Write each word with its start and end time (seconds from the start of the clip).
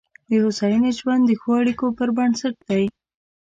د 0.29 0.31
هوساینې 0.43 0.91
ژوند 0.99 1.21
د 1.25 1.31
ښو 1.41 1.51
اړیکو 1.61 1.85
پر 1.97 2.09
بنسټ 2.17 2.55
دی. 2.69 2.83